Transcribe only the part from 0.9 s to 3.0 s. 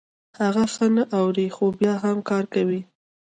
نه اوري خو بيا هم کار کوي.